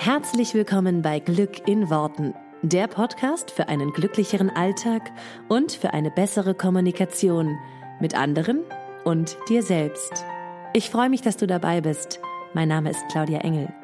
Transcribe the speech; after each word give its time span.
Herzlich 0.00 0.54
willkommen 0.54 1.02
bei 1.02 1.18
Glück 1.18 1.66
in 1.66 1.90
Worten, 1.90 2.32
der 2.62 2.86
Podcast 2.86 3.50
für 3.50 3.68
einen 3.68 3.92
glücklicheren 3.92 4.48
Alltag 4.48 5.10
und 5.48 5.72
für 5.72 5.92
eine 5.92 6.12
bessere 6.12 6.54
Kommunikation 6.54 7.58
mit 8.00 8.14
anderen 8.14 8.62
und 9.02 9.36
dir 9.48 9.64
selbst. 9.64 10.24
Ich 10.72 10.88
freue 10.88 11.10
mich, 11.10 11.22
dass 11.22 11.36
du 11.36 11.48
dabei 11.48 11.80
bist. 11.80 12.20
Mein 12.54 12.68
Name 12.68 12.90
ist 12.90 13.02
Claudia 13.10 13.40
Engel. 13.40 13.74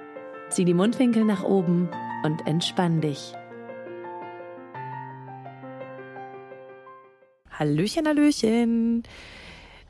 Zieh 0.50 0.64
die 0.64 0.72
Mundwinkel 0.72 1.24
nach 1.24 1.42
oben 1.42 1.90
und 2.22 2.46
entspann 2.46 3.00
dich. 3.00 3.34
Hallöchen, 7.50 8.06
Hallöchen. 8.06 9.02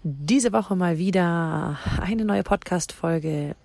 Diese 0.03 0.55
Woche 0.55 0.75
mal 0.75 0.97
wieder 0.97 1.79
eine 2.01 2.25
neue 2.25 2.43
Podcast-Folge 2.43 3.57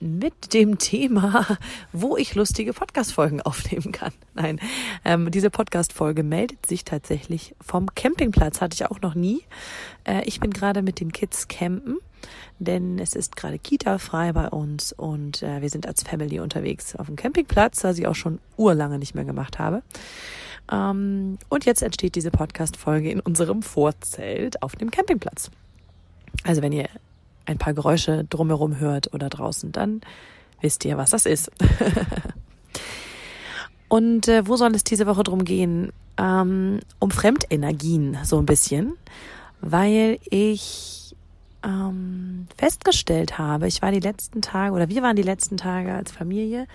mit 0.00 0.52
dem 0.52 0.78
Thema, 0.78 1.58
wo 1.92 2.16
ich 2.16 2.34
lustige 2.34 2.72
Podcast-Folgen 2.72 3.40
aufnehmen 3.42 3.92
kann. 3.92 4.12
Nein, 4.34 4.60
ähm, 5.04 5.30
diese 5.30 5.50
Podcast-Folge 5.50 6.22
meldet 6.22 6.66
sich 6.66 6.84
tatsächlich 6.84 7.54
vom 7.60 7.94
Campingplatz. 7.94 8.60
Hatte 8.60 8.74
ich 8.74 8.86
auch 8.86 9.00
noch 9.00 9.14
nie. 9.14 9.42
Äh, 10.04 10.24
ich 10.24 10.40
bin 10.40 10.52
gerade 10.52 10.82
mit 10.82 11.00
den 11.00 11.12
Kids 11.12 11.48
campen, 11.48 11.98
denn 12.58 12.98
es 12.98 13.14
ist 13.14 13.36
gerade 13.36 13.58
Kita 13.58 13.98
frei 13.98 14.32
bei 14.32 14.48
uns 14.48 14.92
und 14.92 15.42
äh, 15.42 15.62
wir 15.62 15.70
sind 15.70 15.86
als 15.86 16.02
Family 16.02 16.40
unterwegs 16.40 16.96
auf 16.96 17.06
dem 17.06 17.16
Campingplatz, 17.16 17.82
was 17.84 17.98
ich 17.98 18.06
auch 18.06 18.14
schon 18.14 18.38
urlange 18.56 18.98
nicht 18.98 19.14
mehr 19.14 19.24
gemacht 19.24 19.58
habe. 19.58 19.82
Ähm, 20.70 21.38
und 21.48 21.64
jetzt 21.64 21.82
entsteht 21.82 22.16
diese 22.16 22.30
Podcast-Folge 22.30 23.10
in 23.10 23.20
unserem 23.20 23.62
Vorzelt 23.62 24.62
auf 24.62 24.76
dem 24.76 24.90
Campingplatz. 24.90 25.50
Also 26.44 26.62
wenn 26.62 26.72
ihr 26.72 26.88
ein 27.46 27.58
paar 27.58 27.74
Geräusche 27.74 28.24
drumherum 28.24 28.78
hört 28.78 29.12
oder 29.14 29.28
draußen, 29.28 29.72
dann 29.72 30.00
wisst 30.60 30.84
ihr, 30.84 30.96
was 30.96 31.10
das 31.10 31.26
ist. 31.26 31.50
Und 33.88 34.28
äh, 34.28 34.46
wo 34.46 34.56
soll 34.56 34.74
es 34.74 34.84
diese 34.84 35.06
Woche 35.06 35.22
drum 35.22 35.44
gehen? 35.44 35.92
Ähm, 36.18 36.80
um 36.98 37.10
Fremdenergien 37.10 38.18
so 38.24 38.38
ein 38.38 38.46
bisschen, 38.46 38.94
weil 39.60 40.18
ich 40.30 41.14
ähm, 41.62 42.46
festgestellt 42.56 43.38
habe, 43.38 43.66
ich 43.66 43.82
war 43.82 43.92
die 43.92 44.00
letzten 44.00 44.42
Tage 44.42 44.74
oder 44.74 44.88
wir 44.88 45.02
waren 45.02 45.16
die 45.16 45.22
letzten 45.22 45.56
Tage 45.56 45.92
als 45.92 46.10
Familie 46.10 46.66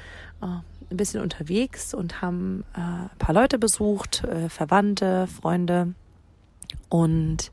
äh, 0.41 0.45
ein 0.45 0.97
bisschen 0.97 1.21
unterwegs 1.21 1.93
und 1.93 2.21
haben 2.21 2.63
äh, 2.75 2.79
ein 2.79 3.17
paar 3.17 3.33
Leute 3.33 3.57
besucht, 3.57 4.23
äh, 4.25 4.49
Verwandte, 4.49 5.27
Freunde 5.27 5.93
und 6.89 7.51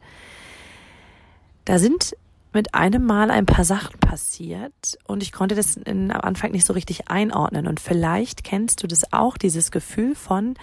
da 1.64 1.78
sind 1.78 2.16
mit 2.58 2.74
einem 2.74 3.06
Mal 3.06 3.30
ein 3.30 3.46
paar 3.46 3.64
Sachen 3.64 4.00
passiert 4.00 4.98
und 5.06 5.22
ich 5.22 5.30
konnte 5.30 5.54
das 5.54 5.76
in, 5.76 6.10
am 6.10 6.22
Anfang 6.22 6.50
nicht 6.50 6.66
so 6.66 6.72
richtig 6.72 7.08
einordnen. 7.08 7.68
Und 7.68 7.78
vielleicht 7.78 8.42
kennst 8.42 8.82
du 8.82 8.88
das 8.88 9.12
auch, 9.12 9.38
dieses 9.38 9.70
Gefühl 9.70 10.16
von, 10.16 10.54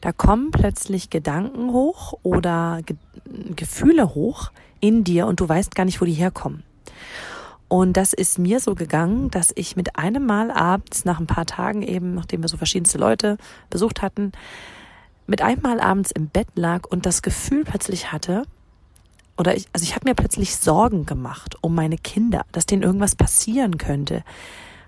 da 0.00 0.12
kommen 0.12 0.52
plötzlich 0.52 1.10
Gedanken 1.10 1.72
hoch 1.72 2.14
oder 2.22 2.82
Ge 2.86 2.96
Gefühle 3.56 4.14
hoch 4.14 4.52
in 4.78 5.02
dir 5.02 5.26
und 5.26 5.40
du 5.40 5.48
weißt 5.48 5.74
gar 5.74 5.84
nicht, 5.84 6.00
wo 6.00 6.04
die 6.04 6.12
herkommen. 6.12 6.62
Und 7.66 7.96
das 7.96 8.12
ist 8.12 8.38
mir 8.38 8.60
so 8.60 8.76
gegangen, 8.76 9.28
dass 9.32 9.50
ich 9.56 9.74
mit 9.74 9.98
einem 9.98 10.26
Mal 10.26 10.52
abends, 10.52 11.04
nach 11.04 11.18
ein 11.18 11.26
paar 11.26 11.46
Tagen 11.46 11.82
eben, 11.82 12.14
nachdem 12.14 12.42
wir 12.42 12.48
so 12.48 12.58
verschiedenste 12.58 12.98
Leute 12.98 13.38
besucht 13.70 14.02
hatten, 14.02 14.30
mit 15.26 15.42
einem 15.42 15.62
Mal 15.62 15.80
abends 15.80 16.12
im 16.12 16.28
Bett 16.28 16.46
lag 16.54 16.86
und 16.86 17.06
das 17.06 17.22
Gefühl 17.22 17.64
plötzlich 17.64 18.12
hatte, 18.12 18.44
oder 19.40 19.56
ich, 19.56 19.66
also 19.72 19.84
ich 19.84 19.94
habe 19.94 20.06
mir 20.06 20.14
plötzlich 20.14 20.54
Sorgen 20.54 21.06
gemacht 21.06 21.56
um 21.62 21.74
meine 21.74 21.96
Kinder, 21.96 22.44
dass 22.52 22.66
denen 22.66 22.82
irgendwas 22.82 23.16
passieren 23.16 23.78
könnte. 23.78 24.22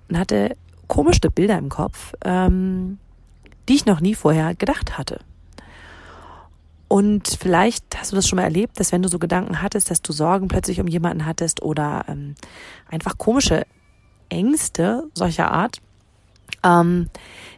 Und 0.08 0.18
hatte 0.18 0.56
komische 0.88 1.30
Bilder 1.30 1.56
im 1.56 1.70
Kopf, 1.70 2.12
ähm, 2.22 2.98
die 3.66 3.76
ich 3.76 3.86
noch 3.86 4.00
nie 4.00 4.14
vorher 4.14 4.54
gedacht 4.54 4.98
hatte. 4.98 5.20
Und 6.86 7.28
vielleicht 7.40 7.98
hast 7.98 8.12
du 8.12 8.16
das 8.16 8.28
schon 8.28 8.36
mal 8.36 8.42
erlebt, 8.42 8.78
dass 8.78 8.92
wenn 8.92 9.00
du 9.00 9.08
so 9.08 9.18
Gedanken 9.18 9.62
hattest, 9.62 9.90
dass 9.90 10.02
du 10.02 10.12
Sorgen 10.12 10.48
plötzlich 10.48 10.78
um 10.82 10.86
jemanden 10.86 11.24
hattest 11.24 11.62
oder 11.62 12.04
ähm, 12.08 12.34
einfach 12.90 13.16
komische 13.16 13.64
Ängste 14.28 15.04
solcher 15.14 15.50
Art, 15.50 15.80
ähm, 16.64 17.08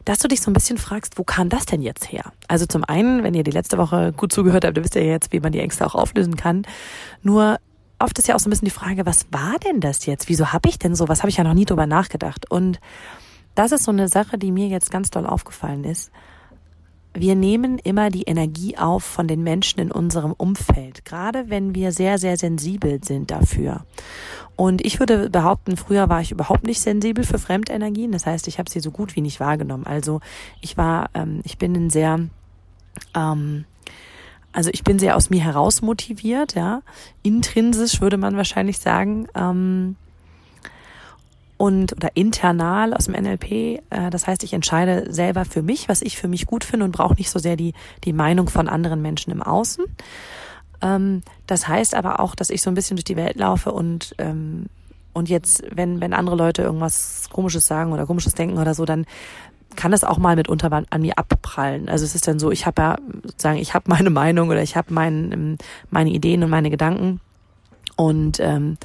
dass 0.05 0.19
du 0.19 0.29
dich 0.29 0.41
so 0.41 0.51
ein 0.51 0.55
bisschen 0.55 0.79
fragst, 0.79 1.19
wo 1.19 1.25
kam 1.25 1.49
das 1.49 1.67
denn 1.67 1.83
jetzt 1.83 2.13
her? 2.13 2.33
Also 2.49 2.67
zum 2.67 2.85
einen, 2.85 3.23
wenn 3.23 3.35
ihr 3.35 3.45
die 3.45 3.51
letzte 3.51 3.79
Woche 3.79 4.13
gut 4.13 4.33
zugehört 4.33 4.65
habt, 4.65 4.77
dann 4.77 4.85
wisst 4.85 4.97
ihr 4.97 5.05
jetzt, 5.05 5.33
wie 5.33 5.41
man 5.41 5.53
die 5.53 5.61
Ängste 5.61 5.87
auch 5.87 5.95
auflösen 5.95 6.37
kann. 6.37 6.67
Nur 7.23 7.59
oft 7.99 8.19
ist 8.19 8.29
ja 8.29 8.35
auch 8.35 8.41
so 8.41 8.49
ein 8.49 8.51
bisschen 8.51 8.67
die 8.67 8.71
Frage, 8.71 9.07
was 9.07 9.27
war 9.31 9.59
denn 9.59 9.81
das 9.81 10.07
jetzt? 10.07 10.29
Wieso 10.29 10.53
habe 10.53 10.69
ich 10.69 10.79
denn 10.79 10.95
so? 10.95 11.09
Was 11.09 11.21
habe 11.21 11.31
ich 11.31 11.37
ja 11.37 11.45
noch 11.45 11.55
nie 11.55 11.65
drüber 11.65 11.87
nachgedacht? 11.87 12.51
Und 12.51 12.81
das 13.55 13.73
ist 13.73 13.85
so 13.85 13.93
eine 13.93 14.09
Sache, 14.09 14.37
die 14.37 14.53
mir 14.53 14.69
jetzt 14.69 14.91
ganz 14.91 15.11
doll 15.11 15.27
aufgefallen 15.27 15.85
ist 15.85 16.11
wir 17.15 17.37
nehmen 17.37 17.79
immer 17.79 18.11
die 18.11 18.25
Energie 18.25 18.77
auf 18.77 19.05
von 19.05 19.29
den 19.29 19.43
Menschen 19.43 19.79
in 19.81 19.93
unserem 19.93 20.33
Umfeld, 20.33 21.05
gerade 21.05 21.49
wenn 21.49 21.75
wir 21.75 21.93
sehr, 21.93 22.19
sehr 22.19 22.37
sensibel 22.37 23.03
sind 23.05 23.31
dafür. 23.31 23.85
Und 24.57 24.85
ich 24.85 24.99
würde 24.99 25.31
behaupten, 25.31 25.77
früher 25.77 26.09
war 26.09 26.21
ich 26.21 26.33
überhaupt 26.33 26.67
nicht 26.67 26.81
sensibel 26.81 27.25
für 27.25 27.39
Fremdenergien. 27.39 28.13
Das 28.13 28.27
heißt, 28.27 28.49
ich 28.49 28.59
habe 28.59 28.71
sie 28.71 28.81
so 28.81 28.91
gut 28.91 29.17
wie 29.17 29.21
nicht 29.21 29.41
wahrgenommen. 29.41 29.87
Also 29.87 30.21
ich 30.61 30.77
war, 30.77 31.11
ähm, 31.15 31.41
ich 31.45 31.57
bin 31.59 31.75
ein 31.75 31.91
sehr, 31.91 32.21
ähm, 33.15 33.65
also 34.53 34.71
ich 34.73 34.85
bin 34.85 34.99
sehr 34.99 35.17
aus 35.17 35.31
mir 35.31 35.43
heraus 35.43 35.83
motiviert, 35.83 36.55
ja, 36.55 36.83
intrinsisch 37.23 38.01
würde 38.01 38.17
man 38.17 38.37
wahrscheinlich 38.37 38.79
sagen. 38.79 39.27
Ähm, 39.35 39.97
und 41.65 41.95
oder 41.95 42.11
internal 42.15 42.93
aus 42.93 43.07
dem 43.07 43.15
NLP. 43.15 43.51
Äh, 43.89 44.11
das 44.11 44.27
heißt, 44.27 44.45
ich 44.45 44.53
entscheide 44.53 45.11
selber 45.11 45.47
für 45.47 45.63
mich, 45.63 45.89
was 45.89 46.03
ich 46.03 46.19
für 46.19 46.29
mich 46.29 46.45
gut 46.45 46.63
finde 46.63 46.85
und 46.85 46.93
brauche 46.93 47.15
nicht 47.15 47.31
so 47.31 47.39
sehr 47.39 47.57
die, 47.57 47.73
die 48.05 48.13
Meinung 48.13 48.51
von 48.51 48.69
anderen 48.69 49.01
Menschen 49.01 49.31
im 49.31 49.43
Außen. 49.43 49.87
Ähm, 50.83 51.23
das 51.47 51.67
heißt 51.67 51.95
aber 51.95 52.21
auch, 52.21 52.35
dass 52.35 52.51
ich 52.51 52.61
so 52.61 52.71
ein 52.71 52.75
bisschen 52.75 52.97
durch 52.97 53.05
die 53.05 53.17
Welt 53.17 53.37
laufe 53.37 53.73
und 53.73 54.15
ähm, 54.19 54.67
und 55.15 55.29
jetzt, 55.29 55.63
wenn, 55.73 56.01
wenn 56.01 56.13
andere 56.13 56.35
Leute 56.35 56.63
irgendwas 56.63 57.29
Komisches 57.33 57.69
sagen 57.69 57.93
oder 57.93 58.05
Komisches 58.05 58.35
denken 58.35 58.59
oder 58.59 58.75
so, 58.75 58.85
dann 58.85 59.07
kann 59.77 59.93
das 59.93 60.03
auch 60.03 60.19
mal 60.19 60.35
mitunter 60.35 60.83
an 60.91 61.01
mir 61.01 61.17
abprallen. 61.17 61.89
Also 61.89 62.05
es 62.05 62.17
ist 62.17 62.27
dann 62.27 62.41
so, 62.41 62.51
ich 62.51 62.67
habe 62.67 62.83
ja 62.83 62.97
sozusagen, 63.23 63.59
ich 63.59 63.75
habe 63.75 63.85
meine 63.89 64.11
Meinung 64.11 64.51
oder 64.51 64.61
ich 64.61 64.77
habe 64.77 64.93
mein, 64.93 65.57
meine 65.89 66.11
Ideen 66.11 66.43
und 66.43 66.51
meine 66.51 66.69
Gedanken 66.69 67.21
und 67.95 68.41
ähm, 68.41 68.77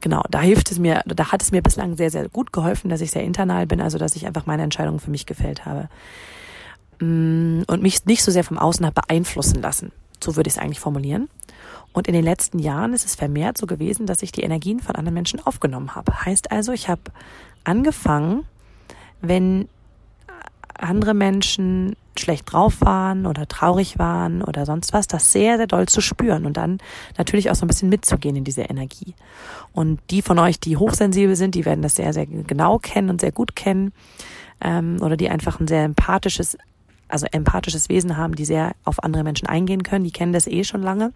genau, 0.00 0.22
da 0.30 0.40
hilft 0.40 0.70
es 0.70 0.78
mir, 0.78 1.02
da 1.06 1.32
hat 1.32 1.42
es 1.42 1.52
mir 1.52 1.62
bislang 1.62 1.96
sehr, 1.96 2.10
sehr 2.10 2.28
gut 2.28 2.52
geholfen, 2.52 2.88
dass 2.88 3.00
ich 3.00 3.10
sehr 3.10 3.24
internal 3.24 3.66
bin, 3.66 3.80
also 3.80 3.98
dass 3.98 4.16
ich 4.16 4.26
einfach 4.26 4.46
meine 4.46 4.62
Entscheidungen 4.62 5.00
für 5.00 5.10
mich 5.10 5.26
gefällt 5.26 5.64
habe. 5.64 5.88
Mm, 7.00 7.62
und 7.66 7.82
mich 7.82 8.04
nicht 8.06 8.22
so 8.22 8.30
sehr 8.30 8.44
vom 8.44 8.58
Außen 8.58 8.84
habe 8.86 9.00
beeinflussen 9.00 9.60
lassen. 9.60 9.92
So 10.22 10.36
würde 10.36 10.48
ich 10.48 10.54
es 10.54 10.58
eigentlich 10.58 10.80
formulieren. 10.80 11.28
Und 11.92 12.08
in 12.08 12.14
den 12.14 12.24
letzten 12.24 12.58
Jahren 12.58 12.92
ist 12.92 13.06
es 13.06 13.14
vermehrt 13.14 13.58
so 13.58 13.66
gewesen, 13.66 14.06
dass 14.06 14.22
ich 14.22 14.32
die 14.32 14.42
Energien 14.42 14.80
von 14.80 14.96
anderen 14.96 15.14
Menschen 15.14 15.40
aufgenommen 15.44 15.94
habe. 15.94 16.24
Heißt 16.24 16.52
also, 16.52 16.72
ich 16.72 16.88
habe 16.88 17.02
angefangen, 17.64 18.44
wenn 19.20 19.68
andere 20.78 21.14
Menschen 21.14 21.96
schlecht 22.18 22.52
drauf 22.52 22.80
waren 22.80 23.26
oder 23.26 23.46
traurig 23.46 23.98
waren 23.98 24.42
oder 24.42 24.64
sonst 24.64 24.92
was, 24.92 25.06
das 25.06 25.32
sehr, 25.32 25.56
sehr 25.56 25.66
doll 25.66 25.86
zu 25.86 26.00
spüren 26.00 26.46
und 26.46 26.56
dann 26.56 26.78
natürlich 27.18 27.50
auch 27.50 27.54
so 27.54 27.64
ein 27.64 27.68
bisschen 27.68 27.88
mitzugehen 27.88 28.36
in 28.36 28.44
diese 28.44 28.62
Energie. 28.62 29.14
Und 29.72 30.00
die 30.10 30.22
von 30.22 30.38
euch, 30.38 30.58
die 30.58 30.76
hochsensibel 30.76 31.36
sind, 31.36 31.54
die 31.54 31.64
werden 31.64 31.82
das 31.82 31.96
sehr, 31.96 32.12
sehr 32.12 32.26
genau 32.26 32.78
kennen 32.78 33.10
und 33.10 33.20
sehr 33.20 33.32
gut 33.32 33.54
kennen 33.54 33.92
ähm, 34.60 34.98
oder 35.02 35.16
die 35.16 35.28
einfach 35.28 35.60
ein 35.60 35.68
sehr 35.68 35.84
empathisches, 35.84 36.56
also 37.08 37.26
empathisches 37.30 37.88
Wesen 37.88 38.16
haben, 38.16 38.34
die 38.34 38.44
sehr 38.44 38.72
auf 38.84 39.02
andere 39.02 39.24
Menschen 39.24 39.46
eingehen 39.46 39.82
können, 39.82 40.04
die 40.04 40.12
kennen 40.12 40.32
das 40.32 40.46
eh 40.46 40.64
schon 40.64 40.82
lange. 40.82 41.12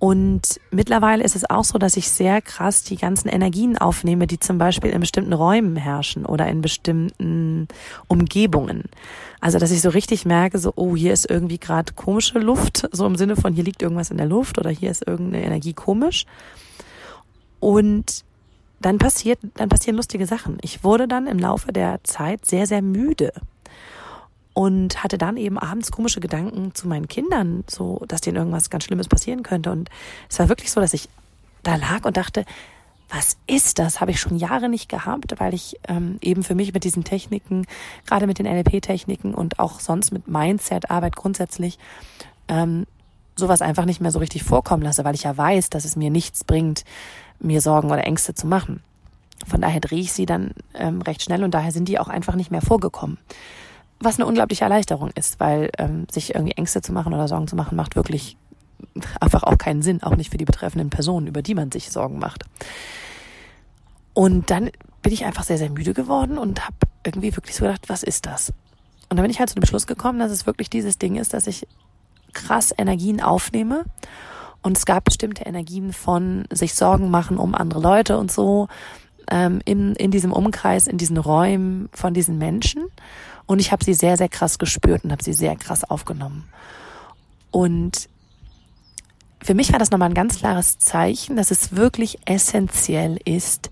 Und 0.00 0.58
mittlerweile 0.70 1.22
ist 1.22 1.36
es 1.36 1.48
auch 1.48 1.62
so, 1.62 1.76
dass 1.76 1.98
ich 1.98 2.10
sehr 2.10 2.40
krass 2.40 2.82
die 2.82 2.96
ganzen 2.96 3.28
Energien 3.28 3.76
aufnehme, 3.76 4.26
die 4.26 4.40
zum 4.40 4.56
Beispiel 4.56 4.90
in 4.92 5.00
bestimmten 5.00 5.34
Räumen 5.34 5.76
herrschen 5.76 6.24
oder 6.24 6.46
in 6.48 6.62
bestimmten 6.62 7.68
Umgebungen. 8.08 8.84
Also, 9.42 9.58
dass 9.58 9.70
ich 9.70 9.82
so 9.82 9.90
richtig 9.90 10.24
merke, 10.24 10.58
so, 10.58 10.72
oh, 10.74 10.96
hier 10.96 11.12
ist 11.12 11.28
irgendwie 11.28 11.58
gerade 11.58 11.92
komische 11.92 12.38
Luft, 12.38 12.88
so 12.92 13.04
im 13.04 13.16
Sinne 13.16 13.36
von, 13.36 13.52
hier 13.52 13.62
liegt 13.62 13.82
irgendwas 13.82 14.10
in 14.10 14.16
der 14.16 14.26
Luft 14.26 14.56
oder 14.56 14.70
hier 14.70 14.90
ist 14.90 15.06
irgendeine 15.06 15.44
Energie 15.44 15.74
komisch. 15.74 16.24
Und 17.60 18.24
dann 18.80 18.96
passiert, 18.96 19.38
dann 19.56 19.68
passieren 19.68 19.96
lustige 19.96 20.24
Sachen. 20.24 20.56
Ich 20.62 20.82
wurde 20.82 21.08
dann 21.08 21.26
im 21.26 21.38
Laufe 21.38 21.74
der 21.74 22.02
Zeit 22.04 22.46
sehr, 22.46 22.66
sehr 22.66 22.80
müde 22.80 23.34
und 24.60 25.02
hatte 25.02 25.16
dann 25.16 25.38
eben 25.38 25.56
abends 25.56 25.90
komische 25.90 26.20
Gedanken 26.20 26.74
zu 26.74 26.86
meinen 26.86 27.08
Kindern, 27.08 27.64
so, 27.66 28.04
dass 28.06 28.20
denen 28.20 28.36
irgendwas 28.36 28.68
ganz 28.68 28.84
Schlimmes 28.84 29.08
passieren 29.08 29.42
könnte. 29.42 29.72
Und 29.72 29.88
es 30.28 30.38
war 30.38 30.50
wirklich 30.50 30.70
so, 30.70 30.82
dass 30.82 30.92
ich 30.92 31.08
da 31.62 31.76
lag 31.76 32.04
und 32.04 32.18
dachte, 32.18 32.44
was 33.08 33.38
ist 33.46 33.78
das? 33.78 34.02
Habe 34.02 34.10
ich 34.10 34.20
schon 34.20 34.36
Jahre 34.36 34.68
nicht 34.68 34.90
gehabt, 34.90 35.40
weil 35.40 35.54
ich 35.54 35.80
ähm, 35.88 36.18
eben 36.20 36.42
für 36.42 36.54
mich 36.54 36.74
mit 36.74 36.84
diesen 36.84 37.04
Techniken, 37.04 37.66
gerade 38.06 38.26
mit 38.26 38.38
den 38.38 38.44
NLP-Techniken 38.44 39.32
und 39.32 39.58
auch 39.58 39.80
sonst 39.80 40.12
mit 40.12 40.28
Mindset-Arbeit 40.28 41.16
grundsätzlich, 41.16 41.78
ähm, 42.48 42.84
sowas 43.36 43.62
einfach 43.62 43.86
nicht 43.86 44.02
mehr 44.02 44.10
so 44.10 44.18
richtig 44.18 44.44
vorkommen 44.44 44.82
lasse, 44.82 45.06
weil 45.06 45.14
ich 45.14 45.22
ja 45.22 45.34
weiß, 45.34 45.70
dass 45.70 45.86
es 45.86 45.96
mir 45.96 46.10
nichts 46.10 46.44
bringt, 46.44 46.84
mir 47.38 47.62
Sorgen 47.62 47.90
oder 47.90 48.04
Ängste 48.04 48.34
zu 48.34 48.46
machen. 48.46 48.82
Von 49.46 49.62
daher 49.62 49.80
drehe 49.80 50.00
ich 50.00 50.12
sie 50.12 50.26
dann 50.26 50.50
ähm, 50.74 51.00
recht 51.00 51.22
schnell 51.22 51.44
und 51.44 51.54
daher 51.54 51.72
sind 51.72 51.88
die 51.88 51.98
auch 51.98 52.08
einfach 52.08 52.34
nicht 52.34 52.50
mehr 52.50 52.60
vorgekommen. 52.60 53.16
Was 54.00 54.16
eine 54.16 54.26
unglaubliche 54.26 54.64
Erleichterung 54.64 55.10
ist, 55.14 55.38
weil 55.40 55.70
ähm, 55.78 56.06
sich 56.10 56.34
irgendwie 56.34 56.56
Ängste 56.56 56.80
zu 56.80 56.92
machen 56.92 57.12
oder 57.12 57.28
Sorgen 57.28 57.48
zu 57.48 57.56
machen, 57.56 57.76
macht 57.76 57.96
wirklich 57.96 58.36
einfach 59.20 59.42
auch 59.42 59.58
keinen 59.58 59.82
Sinn, 59.82 60.02
auch 60.02 60.16
nicht 60.16 60.30
für 60.30 60.38
die 60.38 60.44
betreffenden 60.44 60.90
Personen, 60.90 61.26
über 61.26 61.42
die 61.42 61.54
man 61.54 61.70
sich 61.70 61.90
Sorgen 61.90 62.18
macht. 62.18 62.44
Und 64.14 64.50
dann 64.50 64.70
bin 65.02 65.12
ich 65.12 65.24
einfach 65.24 65.44
sehr, 65.44 65.58
sehr 65.58 65.70
müde 65.70 65.94
geworden 65.94 66.38
und 66.38 66.64
habe 66.66 66.76
irgendwie 67.04 67.34
wirklich 67.34 67.56
so 67.56 67.64
gedacht, 67.64 67.88
was 67.88 68.02
ist 68.02 68.26
das? 68.26 68.50
Und 69.08 69.16
dann 69.16 69.22
bin 69.22 69.30
ich 69.30 69.38
halt 69.38 69.48
zu 69.48 69.54
dem 69.54 69.64
Schluss 69.66 69.86
gekommen, 69.86 70.18
dass 70.18 70.30
es 70.30 70.46
wirklich 70.46 70.70
dieses 70.70 70.98
Ding 70.98 71.16
ist, 71.16 71.34
dass 71.34 71.46
ich 71.46 71.66
krass 72.32 72.72
Energien 72.76 73.20
aufnehme. 73.20 73.84
Und 74.62 74.76
es 74.76 74.86
gab 74.86 75.04
bestimmte 75.04 75.44
Energien 75.44 75.92
von 75.92 76.44
sich 76.50 76.74
Sorgen 76.74 77.10
machen 77.10 77.38
um 77.38 77.54
andere 77.54 77.80
Leute 77.80 78.18
und 78.18 78.30
so 78.30 78.68
ähm, 79.30 79.60
in, 79.64 79.94
in 79.94 80.10
diesem 80.10 80.32
Umkreis, 80.32 80.86
in 80.86 80.98
diesen 80.98 81.16
Räumen 81.16 81.88
von 81.92 82.12
diesen 82.12 82.38
Menschen. 82.38 82.84
Und 83.50 83.58
ich 83.58 83.72
habe 83.72 83.84
sie 83.84 83.94
sehr, 83.94 84.16
sehr 84.16 84.28
krass 84.28 84.60
gespürt 84.60 85.02
und 85.02 85.10
habe 85.10 85.24
sie 85.24 85.32
sehr 85.32 85.56
krass 85.56 85.82
aufgenommen. 85.82 86.44
Und 87.50 88.08
für 89.42 89.54
mich 89.54 89.72
war 89.72 89.80
das 89.80 89.90
nochmal 89.90 90.08
ein 90.08 90.14
ganz 90.14 90.38
klares 90.38 90.78
Zeichen, 90.78 91.34
dass 91.34 91.50
es 91.50 91.74
wirklich 91.74 92.20
essentiell 92.26 93.18
ist, 93.24 93.70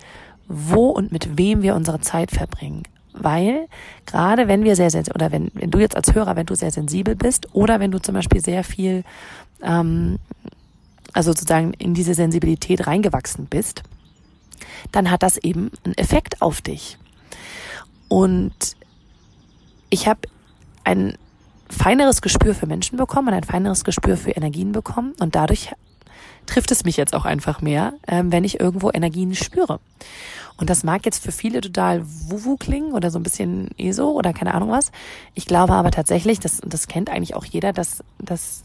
wo 0.49 0.89
und 0.89 1.13
mit 1.13 1.39
wem 1.39 1.63
wir 1.63 1.77
unsere 1.77 2.01
Zeit 2.01 2.33
verbringen. 2.33 2.83
Weil 3.13 3.69
gerade 4.05 4.49
wenn 4.49 4.65
wir 4.65 4.75
sehr, 4.75 4.91
sehr, 4.91 5.05
oder 5.15 5.31
wenn, 5.31 5.53
wenn 5.55 5.71
du 5.71 5.79
jetzt 5.79 5.95
als 5.95 6.13
Hörer, 6.13 6.35
wenn 6.35 6.47
du 6.47 6.57
sehr 6.57 6.73
sensibel 6.73 7.15
bist 7.15 7.55
oder 7.55 7.79
wenn 7.79 7.93
du 7.93 8.01
zum 8.03 8.17
Beispiel 8.17 8.41
sehr 8.41 8.65
viel, 8.65 9.05
ähm, 9.63 10.19
also 11.13 11.31
sozusagen 11.31 11.73
in 11.75 11.95
diese 11.95 12.15
Sensibilität 12.15 12.89
reingewachsen 12.89 13.47
bist, 13.47 13.85
dann 14.91 15.09
hat 15.09 15.23
das 15.23 15.37
eben 15.37 15.71
einen 15.85 15.97
Effekt 15.97 16.43
auf 16.43 16.63
dich. 16.63 16.99
Und 18.09 18.77
ich 19.91 20.09
habe 20.09 20.21
ein 20.85 21.17
feineres 21.71 22.23
Gespür 22.23 22.55
für 22.55 22.67
Menschen 22.67 22.97
bekommen 22.97 23.29
und 23.29 23.35
ein 23.35 23.45
feineres 23.45 23.85
Gespür 23.85 24.17
für 24.17 24.31
Energien 24.31 24.73
bekommen 24.73 25.15
und 25.21 25.35
dadurch 25.35 25.71
trifft 26.47 26.71
es 26.71 26.85
mich 26.85 26.97
jetzt 26.97 27.15
auch 27.15 27.25
einfach 27.25 27.61
mehr, 27.61 27.93
ähm, 28.07 28.33
wenn 28.33 28.45
ich 28.45 28.59
irgendwo 28.59 28.91
Energien 28.91 29.35
spüre. 29.35 29.81
Und 30.57 30.71
das 30.71 30.83
mag 30.83 31.05
jetzt 31.05 31.23
für 31.23 31.31
viele 31.31 31.61
total 31.61 32.05
wuwu 32.05 32.57
klingen 32.57 32.93
oder 32.93 33.11
so 33.11 33.19
ein 33.19 33.23
bisschen 33.23 33.71
ESO 33.79 34.11
oder 34.11 34.33
keine 34.33 34.55
Ahnung 34.55 34.71
was. 34.71 34.91
Ich 35.35 35.47
glaube 35.47 35.75
aber 35.75 35.91
tatsächlich, 35.91 36.41
das, 36.41 36.61
das 36.65 36.89
kennt 36.89 37.11
eigentlich 37.11 37.35
auch 37.35 37.45
jeder, 37.45 37.73
dass, 37.73 38.03
dass 38.19 38.65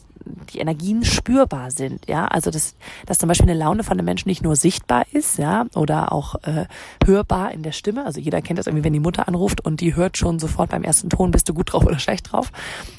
die 0.53 0.59
Energien 0.59 1.03
spürbar 1.03 1.71
sind, 1.71 2.07
ja, 2.07 2.25
also 2.25 2.51
dass, 2.51 2.75
dass 3.05 3.17
zum 3.17 3.27
Beispiel 3.27 3.49
eine 3.49 3.59
Laune 3.59 3.83
von 3.83 3.97
einem 3.97 4.05
Menschen 4.05 4.29
nicht 4.29 4.43
nur 4.43 4.55
sichtbar 4.55 5.05
ist, 5.11 5.37
ja, 5.37 5.65
oder 5.75 6.11
auch 6.11 6.35
äh, 6.43 6.65
hörbar 7.05 7.51
in 7.51 7.63
der 7.63 7.71
Stimme. 7.71 8.05
Also 8.05 8.19
jeder 8.19 8.41
kennt 8.41 8.59
das 8.59 8.67
irgendwie, 8.67 8.83
wenn 8.83 8.93
die 8.93 8.99
Mutter 8.99 9.27
anruft 9.27 9.61
und 9.61 9.81
die 9.81 9.95
hört 9.95 10.17
schon 10.17 10.39
sofort 10.39 10.69
beim 10.71 10.83
ersten 10.83 11.09
Ton, 11.09 11.31
bist 11.31 11.49
du 11.49 11.53
gut 11.53 11.73
drauf 11.73 11.85
oder 11.85 11.99
schlecht 11.99 12.31
drauf. 12.31 12.51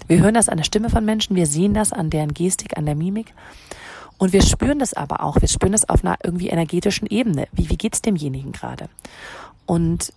Wir 0.07 0.21
hören 0.21 0.35
das 0.35 0.49
an 0.49 0.57
der 0.57 0.65
Stimme 0.65 0.91
von 0.91 1.05
Menschen, 1.05 1.37
wir 1.37 1.47
sehen 1.47 1.75
das 1.75 1.93
an 1.93 2.11
deren 2.11 2.35
Gestik, 2.35 2.77
an 2.77 2.87
der 2.87 2.95
Mimik. 2.95 3.35
Und 4.19 4.33
wir 4.33 4.43
spüren 4.43 4.79
das 4.79 4.95
aber 4.95 5.23
auch. 5.23 5.41
Wir 5.41 5.49
spüren 5.49 5.73
das 5.73 5.89
auf 5.89 6.05
einer 6.05 6.19
irgendwie 6.23 6.49
energetischen 6.49 7.07
Ebene. 7.09 7.49
Wie, 7.53 7.69
wie 7.69 7.77
geht's 7.77 8.01
demjenigen 8.01 8.53
gerade? 8.53 8.89
Und 9.67 10.13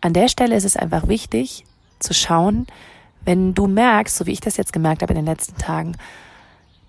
an 0.00 0.12
der 0.12 0.28
Stelle 0.28 0.56
ist 0.56 0.64
es 0.64 0.76
einfach 0.76 1.08
wichtig 1.08 1.64
zu 1.98 2.14
schauen, 2.14 2.66
wenn 3.24 3.54
du 3.54 3.66
merkst, 3.66 4.16
so 4.16 4.26
wie 4.26 4.32
ich 4.32 4.40
das 4.40 4.56
jetzt 4.56 4.72
gemerkt 4.72 5.02
habe 5.02 5.12
in 5.12 5.18
den 5.18 5.26
letzten 5.26 5.56
Tagen, 5.56 5.96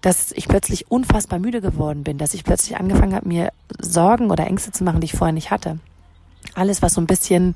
dass 0.02 0.32
ich 0.32 0.48
plötzlich 0.48 0.90
unfassbar 0.90 1.40
müde 1.40 1.62
geworden 1.62 2.04
bin, 2.04 2.18
dass 2.18 2.34
ich 2.34 2.44
plötzlich 2.44 2.78
angefangen 2.78 3.14
habe, 3.14 3.28
mir 3.28 3.52
Sorgen 3.80 4.32
oder 4.32 4.48
Ängste 4.48 4.72
zu 4.72 4.84
machen, 4.84 5.00
die 5.00 5.06
ich 5.06 5.14
vorher 5.14 5.34
nicht 5.34 5.52
hatte. 5.52 5.80
Alles, 6.56 6.82
was 6.82 6.96
so 6.96 7.02
ein 7.02 7.08
bisschen 7.08 7.54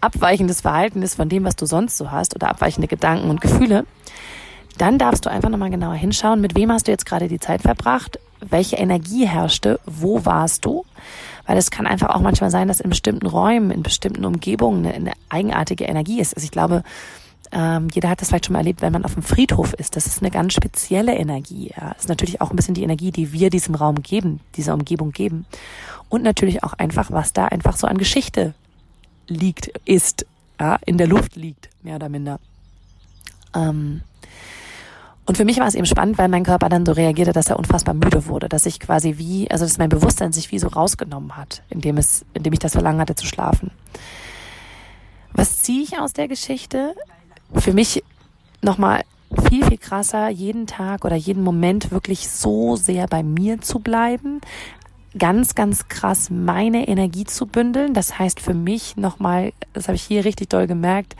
abweichendes 0.00 0.62
Verhalten 0.62 1.02
ist 1.02 1.16
von 1.16 1.28
dem, 1.28 1.44
was 1.44 1.56
du 1.56 1.66
sonst 1.66 1.98
so 1.98 2.10
hast 2.10 2.34
oder 2.34 2.48
abweichende 2.48 2.88
Gedanken 2.88 3.28
und 3.28 3.40
Gefühle, 3.40 3.84
dann 4.78 4.98
darfst 4.98 5.26
du 5.26 5.30
einfach 5.30 5.48
nochmal 5.48 5.70
genauer 5.70 5.94
hinschauen, 5.94 6.40
mit 6.40 6.54
wem 6.54 6.70
hast 6.70 6.86
du 6.86 6.92
jetzt 6.92 7.06
gerade 7.06 7.28
die 7.28 7.40
Zeit 7.40 7.62
verbracht, 7.62 8.18
welche 8.40 8.76
Energie 8.76 9.26
herrschte, 9.26 9.80
wo 9.86 10.24
warst 10.24 10.64
du, 10.64 10.84
weil 11.46 11.56
es 11.56 11.70
kann 11.70 11.86
einfach 11.86 12.10
auch 12.10 12.20
manchmal 12.20 12.50
sein, 12.50 12.68
dass 12.68 12.80
in 12.80 12.90
bestimmten 12.90 13.26
Räumen, 13.26 13.70
in 13.70 13.82
bestimmten 13.82 14.24
Umgebungen 14.24 14.84
eine, 14.84 14.94
eine 14.94 15.12
eigenartige 15.28 15.84
Energie 15.84 16.20
ist. 16.20 16.34
Also 16.34 16.44
ich 16.44 16.50
glaube, 16.50 16.82
ähm, 17.52 17.88
jeder 17.92 18.10
hat 18.10 18.20
das 18.20 18.28
vielleicht 18.28 18.46
schon 18.46 18.54
mal 18.54 18.60
erlebt, 18.60 18.82
wenn 18.82 18.92
man 18.92 19.04
auf 19.04 19.14
dem 19.14 19.22
Friedhof 19.22 19.72
ist. 19.74 19.96
Das 19.96 20.06
ist 20.06 20.20
eine 20.20 20.30
ganz 20.30 20.52
spezielle 20.52 21.14
Energie. 21.14 21.72
Ja. 21.76 21.90
Das 21.90 22.02
ist 22.02 22.08
natürlich 22.08 22.40
auch 22.40 22.50
ein 22.50 22.56
bisschen 22.56 22.74
die 22.74 22.82
Energie, 22.82 23.12
die 23.12 23.32
wir 23.32 23.50
diesem 23.50 23.74
Raum 23.74 24.02
geben, 24.02 24.40
dieser 24.56 24.74
Umgebung 24.74 25.12
geben. 25.12 25.46
Und 26.08 26.22
natürlich 26.22 26.64
auch 26.64 26.74
einfach, 26.74 27.10
was 27.10 27.32
da 27.32 27.46
einfach 27.46 27.76
so 27.76 27.86
an 27.86 27.98
Geschichte 27.98 28.54
liegt, 29.28 29.68
ist, 29.84 30.26
ja, 30.60 30.78
in 30.84 30.98
der 30.98 31.06
Luft 31.06 31.36
liegt, 31.36 31.68
mehr 31.82 31.96
oder 31.96 32.08
minder. 32.08 32.40
Ähm, 33.54 34.02
und 35.26 35.36
für 35.36 35.44
mich 35.44 35.58
war 35.58 35.66
es 35.66 35.74
eben 35.74 35.86
spannend, 35.86 36.18
weil 36.18 36.28
mein 36.28 36.44
Körper 36.44 36.68
dann 36.68 36.86
so 36.86 36.92
reagierte, 36.92 37.32
dass 37.32 37.48
er 37.48 37.58
unfassbar 37.58 37.94
müde 37.94 38.26
wurde, 38.26 38.48
dass 38.48 38.64
ich 38.64 38.78
quasi 38.78 39.18
wie, 39.18 39.50
also 39.50 39.64
dass 39.64 39.78
mein 39.78 39.88
Bewusstsein 39.88 40.32
sich 40.32 40.52
wie 40.52 40.58
so 40.58 40.68
rausgenommen 40.68 41.36
hat, 41.36 41.62
indem 41.68 41.96
es, 41.98 42.24
indem 42.32 42.52
ich 42.52 42.60
das 42.60 42.72
Verlangen 42.72 43.00
hatte 43.00 43.16
zu 43.16 43.26
schlafen. 43.26 43.72
Was 45.32 45.58
ziehe 45.62 45.82
ich 45.82 45.98
aus 45.98 46.12
der 46.12 46.28
Geschichte? 46.28 46.94
Für 47.52 47.72
mich 47.72 48.04
nochmal 48.62 49.02
viel, 49.48 49.64
viel 49.64 49.78
krasser, 49.78 50.28
jeden 50.28 50.66
Tag 50.68 51.04
oder 51.04 51.16
jeden 51.16 51.42
Moment 51.42 51.90
wirklich 51.90 52.28
so 52.28 52.76
sehr 52.76 53.08
bei 53.08 53.22
mir 53.22 53.60
zu 53.60 53.80
bleiben, 53.80 54.40
ganz, 55.18 55.54
ganz 55.54 55.88
krass 55.88 56.30
meine 56.30 56.86
Energie 56.88 57.24
zu 57.24 57.46
bündeln. 57.46 57.94
Das 57.94 58.18
heißt 58.18 58.40
für 58.40 58.54
mich 58.54 58.96
nochmal, 58.96 59.52
das 59.72 59.88
habe 59.88 59.96
ich 59.96 60.02
hier 60.02 60.24
richtig 60.24 60.48
doll 60.50 60.66
gemerkt, 60.66 61.16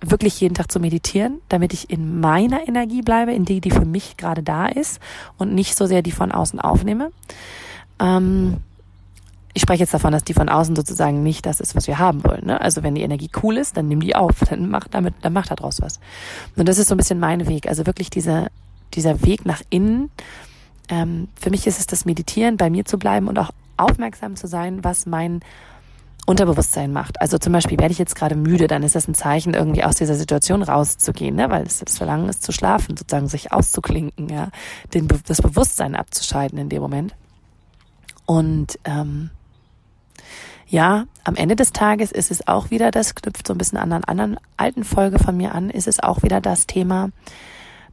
wirklich 0.00 0.40
jeden 0.40 0.54
Tag 0.54 0.72
zu 0.72 0.80
meditieren, 0.80 1.40
damit 1.48 1.72
ich 1.72 1.90
in 1.90 2.20
meiner 2.20 2.66
Energie 2.66 3.02
bleibe, 3.02 3.32
in 3.32 3.44
die, 3.44 3.60
die 3.60 3.70
für 3.70 3.84
mich 3.84 4.16
gerade 4.16 4.42
da 4.42 4.66
ist 4.66 5.00
und 5.36 5.54
nicht 5.54 5.76
so 5.76 5.86
sehr 5.86 6.02
die 6.02 6.12
von 6.12 6.32
außen 6.32 6.58
aufnehme. 6.58 7.12
Ähm, 7.98 8.58
ich 9.52 9.62
spreche 9.62 9.80
jetzt 9.80 9.92
davon, 9.92 10.12
dass 10.12 10.24
die 10.24 10.32
von 10.32 10.48
außen 10.48 10.76
sozusagen 10.76 11.22
nicht 11.22 11.44
das 11.44 11.60
ist, 11.60 11.74
was 11.74 11.86
wir 11.86 11.98
haben 11.98 12.24
wollen. 12.24 12.46
Ne? 12.46 12.60
Also 12.60 12.82
wenn 12.82 12.94
die 12.94 13.02
Energie 13.02 13.30
cool 13.42 13.56
ist, 13.56 13.76
dann 13.76 13.88
nimm 13.88 14.00
die 14.00 14.16
auf, 14.16 14.40
dann 14.48 14.70
mach 14.70 14.88
damit, 14.88 15.14
dann 15.22 15.32
mach 15.32 15.46
daraus 15.46 15.80
was. 15.80 16.00
Und 16.56 16.68
das 16.68 16.78
ist 16.78 16.88
so 16.88 16.94
ein 16.94 16.98
bisschen 16.98 17.20
mein 17.20 17.46
Weg. 17.46 17.68
Also 17.68 17.84
wirklich 17.86 18.10
dieser 18.10 18.48
dieser 18.94 19.22
Weg 19.22 19.46
nach 19.46 19.62
innen. 19.70 20.10
Ähm, 20.88 21.28
für 21.36 21.50
mich 21.50 21.66
ist 21.66 21.78
es 21.78 21.86
das 21.86 22.04
Meditieren, 22.04 22.56
bei 22.56 22.70
mir 22.70 22.84
zu 22.84 22.98
bleiben 22.98 23.28
und 23.28 23.38
auch 23.38 23.50
aufmerksam 23.76 24.36
zu 24.36 24.46
sein, 24.46 24.84
was 24.84 25.06
mein 25.06 25.40
Unterbewusstsein 26.30 26.92
macht. 26.92 27.20
Also 27.20 27.38
zum 27.38 27.52
Beispiel 27.52 27.78
werde 27.78 27.90
ich 27.90 27.98
jetzt 27.98 28.14
gerade 28.14 28.36
müde, 28.36 28.68
dann 28.68 28.84
ist 28.84 28.94
das 28.94 29.08
ein 29.08 29.14
Zeichen, 29.14 29.52
irgendwie 29.52 29.82
aus 29.82 29.96
dieser 29.96 30.14
Situation 30.14 30.62
rauszugehen, 30.62 31.34
ne? 31.34 31.50
weil 31.50 31.66
es 31.66 31.80
das 31.80 31.98
Verlangen 31.98 32.28
ist 32.28 32.44
zu 32.44 32.52
schlafen, 32.52 32.96
sozusagen 32.96 33.26
sich 33.26 33.52
auszuklinken, 33.52 34.28
ja, 34.28 34.50
Den, 34.94 35.08
das 35.26 35.42
Bewusstsein 35.42 35.96
abzuschalten 35.96 36.56
in 36.56 36.68
dem 36.68 36.80
Moment. 36.80 37.16
Und 38.26 38.78
ähm, 38.84 39.30
ja, 40.68 41.06
am 41.24 41.34
Ende 41.34 41.56
des 41.56 41.72
Tages 41.72 42.12
ist 42.12 42.30
es 42.30 42.46
auch 42.46 42.70
wieder, 42.70 42.92
das 42.92 43.16
knüpft 43.16 43.48
so 43.48 43.52
ein 43.54 43.58
bisschen 43.58 43.78
an 43.78 43.92
einer 43.92 44.08
anderen 44.08 44.38
alten 44.56 44.84
Folge 44.84 45.18
von 45.18 45.36
mir 45.36 45.52
an, 45.52 45.68
ist 45.68 45.88
es 45.88 46.00
auch 46.00 46.22
wieder 46.22 46.40
das 46.40 46.68
Thema, 46.68 47.10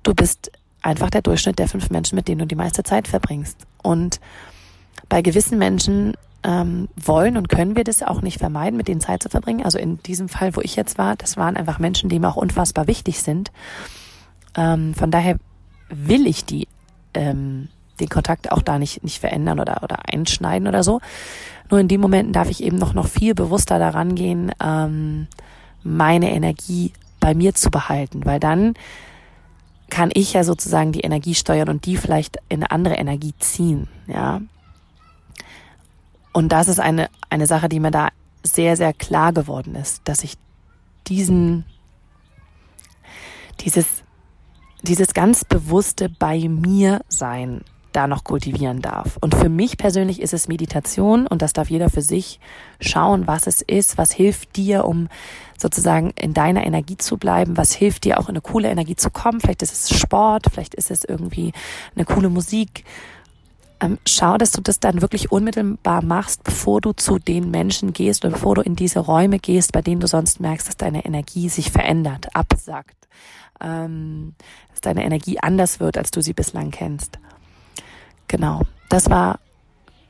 du 0.04 0.14
bist 0.14 0.52
einfach 0.84 1.10
der 1.10 1.24
Durchschnitt 1.24 1.58
der 1.58 1.68
fünf 1.68 1.90
Menschen, 1.90 2.16
mit 2.16 2.28
denen 2.28 2.40
du 2.40 2.46
die 2.46 2.56
meiste 2.56 2.84
Zeit 2.84 3.08
verbringst. 3.08 3.58
Und 3.82 4.20
bei 5.10 5.24
gewissen 5.24 5.58
Menschen 5.58 6.14
ähm, 6.48 6.88
wollen 6.96 7.36
und 7.36 7.50
können 7.50 7.76
wir 7.76 7.84
das 7.84 8.02
auch 8.02 8.22
nicht 8.22 8.40
vermeiden, 8.40 8.78
mit 8.78 8.88
denen 8.88 9.02
Zeit 9.02 9.22
zu 9.22 9.30
verbringen. 9.30 9.66
Also 9.66 9.78
in 9.78 10.02
diesem 10.04 10.30
Fall, 10.30 10.56
wo 10.56 10.62
ich 10.62 10.78
jetzt 10.78 10.98
war, 10.98 11.18
das 11.18 11.36
waren 11.36 11.58
einfach 11.58 11.78
Menschen, 11.78 12.10
die 12.10 12.20
mir 12.20 12.30
auch 12.30 12.38
unfassbar 12.38 12.88
wichtig 12.88 13.22
sind. 13.22 13.52
Ähm, 14.56 14.94
von 14.96 15.12
daher 15.12 15.38
will 15.90 16.26
ich 16.26 16.46
die 16.46 16.68
ähm, 17.14 17.68
den 18.00 18.10
Kontakt 18.10 18.52
auch 18.52 18.62
da 18.62 18.80
nicht 18.80 19.04
nicht 19.04 19.20
verändern 19.20 19.60
oder 19.60 19.84
oder 19.84 20.00
einschneiden 20.12 20.68
oder 20.68 20.84
so. 20.84 21.02
Nur 21.70 21.82
in 21.82 21.90
den 21.90 22.00
Momenten 22.00 22.32
darf 22.32 22.50
ich 22.50 22.64
eben 22.64 22.78
noch 22.78 22.94
noch 22.94 23.08
viel 23.08 23.36
bewusster 23.36 23.78
daran 23.78 24.16
gehen, 24.16 24.52
ähm, 24.64 25.28
meine 25.84 26.32
Energie 26.32 26.94
bei 27.20 27.34
mir 27.34 27.54
zu 27.56 27.70
behalten, 27.70 28.26
weil 28.26 28.40
dann 28.40 28.76
kann 29.90 30.12
ich 30.14 30.34
ja 30.34 30.44
sozusagen 30.44 30.94
die 30.94 31.02
Energie 31.02 31.36
steuern 31.36 31.70
und 31.70 31.86
die 31.86 31.98
vielleicht 31.98 32.38
in 32.48 32.64
eine 32.64 32.72
andere 32.72 32.96
Energie 32.96 33.34
ziehen, 33.40 33.88
ja. 34.08 34.42
Und 36.38 36.50
das 36.50 36.68
ist 36.68 36.80
eine, 36.80 37.10
eine 37.32 37.48
Sache, 37.48 37.68
die 37.68 37.80
mir 37.80 37.90
da 37.90 38.10
sehr, 38.44 38.78
sehr 38.78 38.94
klar 38.94 39.34
geworden 39.34 39.74
ist, 39.74 40.02
dass 40.04 40.24
ich 40.24 40.36
diesen, 41.08 41.66
dieses, 43.62 44.04
dieses 44.84 45.16
ganz 45.16 45.44
bewusste 45.46 46.10
bei 46.10 46.48
mir 46.48 47.02
sein 47.08 47.62
da 47.92 48.06
noch 48.06 48.24
kultivieren 48.24 48.84
darf. 48.84 49.18
Und 49.20 49.34
für 49.34 49.50
mich 49.50 49.80
persönlich 49.80 50.22
ist 50.22 50.32
es 50.32 50.48
Meditation 50.48 51.26
und 51.26 51.42
das 51.42 51.54
darf 51.54 51.72
jeder 51.72 51.90
für 51.90 52.04
sich 52.04 52.40
schauen, 52.80 53.26
was 53.26 53.48
es 53.48 53.64
ist, 53.64 53.98
was 53.98 54.12
hilft 54.12 54.58
dir, 54.58 54.86
um 54.86 55.08
sozusagen 55.58 56.12
in 56.12 56.36
deiner 56.36 56.68
Energie 56.68 56.98
zu 56.98 57.18
bleiben, 57.18 57.58
was 57.58 57.74
hilft 57.74 58.04
dir 58.04 58.20
auch 58.20 58.30
in 58.30 58.36
eine 58.36 58.42
coole 58.42 58.70
Energie 58.70 58.96
zu 58.96 59.10
kommen. 59.10 59.42
Vielleicht 59.42 59.64
ist 59.64 59.74
es 59.74 60.00
Sport, 60.00 60.46
vielleicht 60.52 60.76
ist 60.76 60.92
es 60.92 61.04
irgendwie 61.04 61.52
eine 61.96 62.06
coole 62.06 62.30
Musik, 62.30 62.84
ähm, 63.80 64.00
schau, 64.08 64.38
dass 64.38 64.52
du 64.52 64.62
das 64.62 64.80
dann 64.80 65.02
wirklich 65.02 65.32
unmittelbar 65.32 66.04
machst, 66.04 66.44
bevor 66.44 66.82
du 66.82 66.94
zu 66.94 67.20
den 67.20 67.52
Menschen 67.52 67.94
gehst 67.94 68.26
oder 68.26 68.34
bevor 68.34 68.56
du 68.56 68.62
in 68.62 68.76
diese 68.76 69.00
Räume 69.00 69.40
gehst, 69.40 69.72
bei 69.72 69.82
denen 69.82 70.02
du 70.02 70.08
sonst 70.08 70.40
merkst, 70.40 70.68
dass 70.68 70.78
deine 70.78 71.06
Energie 71.06 71.50
sich 71.50 71.72
verändert, 71.72 72.36
absackt, 72.36 73.08
ähm, 73.62 74.34
dass 74.72 74.82
deine 74.82 75.04
Energie 75.04 75.40
anders 75.40 75.80
wird, 75.80 75.98
als 75.98 76.12
du 76.12 76.22
sie 76.22 76.34
bislang 76.34 76.72
kennst. 76.72 77.20
Genau, 78.28 78.62
das 78.90 79.10
war, 79.10 79.40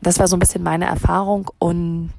das 0.01 0.19
war 0.19 0.27
so 0.27 0.35
ein 0.35 0.39
bisschen 0.39 0.63
meine 0.63 0.85
Erfahrung 0.85 1.51
und 1.59 2.13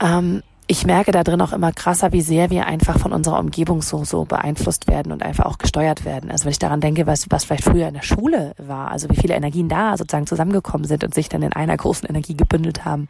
ähm, 0.00 0.42
ich 0.66 0.86
merke 0.86 1.12
da 1.12 1.22
drin 1.22 1.42
auch 1.42 1.52
immer 1.52 1.72
krasser, 1.72 2.12
wie 2.12 2.22
sehr 2.22 2.48
wir 2.48 2.66
einfach 2.66 2.98
von 2.98 3.12
unserer 3.12 3.38
Umgebung 3.38 3.82
so, 3.82 4.04
so 4.04 4.24
beeinflusst 4.24 4.88
werden 4.88 5.12
und 5.12 5.22
einfach 5.22 5.44
auch 5.44 5.58
gesteuert 5.58 6.04
werden. 6.06 6.30
Also 6.30 6.44
wenn 6.44 6.52
ich 6.52 6.58
daran 6.58 6.80
denke, 6.80 7.06
was, 7.06 7.26
was 7.30 7.44
vielleicht 7.44 7.64
früher 7.64 7.88
in 7.88 7.94
der 7.94 8.02
Schule 8.02 8.54
war, 8.56 8.90
also 8.90 9.10
wie 9.10 9.16
viele 9.16 9.34
Energien 9.34 9.68
da 9.68 9.96
sozusagen 9.96 10.26
zusammengekommen 10.26 10.86
sind 10.86 11.04
und 11.04 11.14
sich 11.14 11.28
dann 11.28 11.42
in 11.42 11.52
einer 11.52 11.76
großen 11.76 12.08
Energie 12.08 12.36
gebündelt 12.36 12.84
haben, 12.84 13.08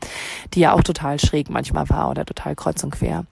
die 0.55 0.61
ja 0.61 0.73
auch 0.73 0.83
total 0.83 1.21
schräg 1.21 1.49
manchmal 1.49 1.89
war 1.89 2.11
oder 2.11 2.25
total 2.25 2.57
kreuz 2.57 2.83
und 2.83 2.91
quer. 2.91 3.25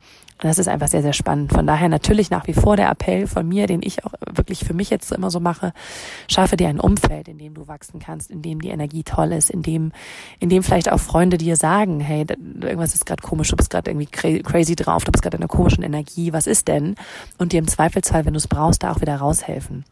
Und 0.43 0.49
das 0.49 0.59
ist 0.59 0.67
einfach 0.67 0.89
sehr, 0.89 1.03
sehr 1.03 1.13
spannend. 1.13 1.53
Von 1.53 1.69
daher 1.69 1.89
natürlich 1.89 2.31
nach 2.31 2.49
wie 2.49 2.53
vor 2.53 2.77
der 2.77 2.91
Appell 2.91 3.29
von 3.29 3.47
mir, 3.47 3.69
den 3.69 3.81
ich 3.81 4.05
auch 4.05 4.13
wirklich 4.29 4.65
für 4.65 4.75
mich 4.75 4.91
jetzt 4.91 5.13
immer 5.13 5.31
so 5.31 5.39
mache, 5.39 5.73
schaffe 6.29 6.57
dir 6.57 6.69
ein 6.69 6.81
Umfeld, 6.81 7.29
in 7.29 7.39
dem 7.39 7.55
du 7.55 7.69
wachsen 7.69 8.01
kannst, 8.01 8.29
in 8.29 8.43
dem 8.43 8.61
die 8.61 8.71
Energie 8.71 9.05
toll 9.05 9.31
ist, 9.31 9.51
in 9.51 9.63
dem, 9.63 9.93
in 10.41 10.49
dem 10.49 10.65
vielleicht 10.65 10.91
auch 10.91 10.99
Freunde 10.99 11.39
dir 11.39 11.55
sagen, 11.55 12.01
hey, 12.01 12.27
irgendwas 12.61 12.95
ist 12.95 13.07
gerade 13.07 13.23
komisch, 13.23 13.51
du 13.51 13.57
bist 13.57 13.71
gerade 13.71 13.89
irgendwie 13.89 14.07
crazy 14.13 14.77
drauf, 14.77 15.05
du 15.05 15.13
bist 15.13 15.23
gerade 15.23 15.37
in 15.37 15.43
einer 15.43 15.49
komischen 15.49 15.83
Energie, 15.83 16.33
was 16.33 16.47
ist 16.47 16.69
denn? 16.69 16.97
Und 17.39 17.53
dir 17.53 17.59
im 17.59 17.69
Zweifelsfall, 17.69 18.25
wenn 18.25 18.35
du 18.35 18.39
es 18.39 18.49
brauchst, 18.49 18.83
da 18.83 18.93
auch 18.93 19.01
wieder 19.01 19.17
raushelfen. 19.17 19.85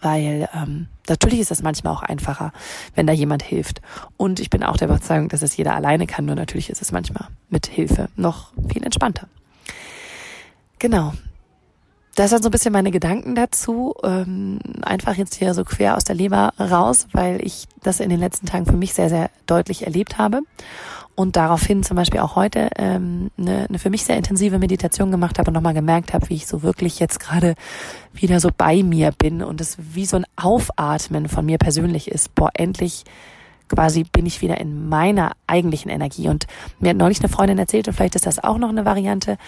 Weil 0.00 0.48
ähm, 0.54 0.86
natürlich 1.08 1.40
ist 1.40 1.50
das 1.50 1.62
manchmal 1.62 1.92
auch 1.92 2.02
einfacher, 2.02 2.52
wenn 2.94 3.06
da 3.06 3.12
jemand 3.12 3.42
hilft. 3.42 3.80
Und 4.16 4.40
ich 4.40 4.50
bin 4.50 4.62
auch 4.62 4.76
der 4.76 4.88
Überzeugung, 4.88 5.28
dass 5.28 5.42
es 5.42 5.56
jeder 5.56 5.74
alleine 5.74 6.06
kann, 6.06 6.24
nur 6.24 6.36
natürlich 6.36 6.70
ist 6.70 6.82
es 6.82 6.92
manchmal 6.92 7.28
mit 7.50 7.66
Hilfe 7.66 8.08
noch 8.16 8.52
viel 8.68 8.84
entspannter. 8.84 9.28
Genau. 10.78 11.12
Das 12.14 12.28
sind 12.28 12.42
so 12.42 12.48
ein 12.48 12.52
bisschen 12.52 12.72
meine 12.72 12.90
Gedanken 12.90 13.34
dazu. 13.34 13.94
Ähm, 14.02 14.58
einfach 14.82 15.14
jetzt 15.14 15.34
hier 15.34 15.54
so 15.54 15.64
quer 15.64 15.96
aus 15.96 16.04
der 16.04 16.14
Leber 16.14 16.52
raus, 16.60 17.06
weil 17.12 17.44
ich 17.44 17.66
das 17.82 18.00
in 18.00 18.10
den 18.10 18.20
letzten 18.20 18.46
Tagen 18.46 18.66
für 18.66 18.76
mich 18.76 18.92
sehr, 18.92 19.08
sehr 19.08 19.30
deutlich 19.46 19.86
erlebt 19.86 20.18
habe. 20.18 20.40
Und 21.14 21.36
daraufhin 21.36 21.82
zum 21.82 21.96
Beispiel 21.96 22.20
auch 22.20 22.36
heute 22.36 22.70
ähm, 22.76 23.30
eine, 23.38 23.66
eine 23.68 23.78
für 23.78 23.90
mich 23.90 24.04
sehr 24.04 24.16
intensive 24.16 24.58
Meditation 24.58 25.10
gemacht 25.10 25.38
habe 25.38 25.48
und 25.48 25.54
nochmal 25.54 25.74
gemerkt 25.74 26.14
habe, 26.14 26.28
wie 26.28 26.34
ich 26.34 26.46
so 26.46 26.62
wirklich 26.62 26.98
jetzt 27.00 27.20
gerade 27.20 27.54
wieder 28.12 28.40
so 28.40 28.50
bei 28.56 28.82
mir 28.82 29.12
bin 29.12 29.42
und 29.42 29.60
es 29.60 29.76
wie 29.78 30.06
so 30.06 30.16
ein 30.16 30.26
Aufatmen 30.36 31.28
von 31.28 31.44
mir 31.44 31.58
persönlich 31.58 32.10
ist. 32.10 32.34
Boah, 32.34 32.50
endlich 32.54 33.04
quasi 33.68 34.04
bin 34.04 34.26
ich 34.26 34.42
wieder 34.42 34.58
in 34.58 34.88
meiner 34.88 35.32
eigentlichen 35.46 35.90
Energie. 35.90 36.28
Und 36.28 36.46
mir 36.78 36.90
hat 36.90 36.96
neulich 36.96 37.20
eine 37.20 37.28
Freundin 37.28 37.58
erzählt, 37.58 37.88
und 37.88 37.94
vielleicht 37.94 38.14
ist 38.16 38.26
das 38.26 38.42
auch 38.42 38.58
noch 38.58 38.68
eine 38.68 38.84
Variante, 38.84 39.38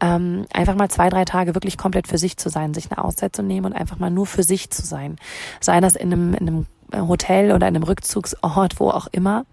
ähm, 0.00 0.46
einfach 0.52 0.74
mal 0.74 0.88
zwei, 0.88 1.08
drei 1.08 1.24
Tage 1.24 1.54
wirklich 1.54 1.76
komplett 1.76 2.06
für 2.06 2.18
sich 2.18 2.36
zu 2.36 2.48
sein, 2.48 2.74
sich 2.74 2.90
eine 2.90 3.04
Auszeit 3.04 3.34
zu 3.34 3.42
nehmen 3.42 3.66
und 3.66 3.72
einfach 3.72 3.98
mal 3.98 4.10
nur 4.10 4.26
für 4.26 4.42
sich 4.42 4.70
zu 4.70 4.84
sein. 4.84 5.16
Sei 5.60 5.80
das 5.80 5.96
in 5.96 6.12
einem, 6.12 6.34
in 6.34 6.48
einem 6.48 7.08
Hotel 7.08 7.52
oder 7.52 7.68
in 7.68 7.76
einem 7.76 7.82
Rückzugsort, 7.82 8.80
wo 8.80 8.90
auch 8.90 9.08
immer, 9.10 9.44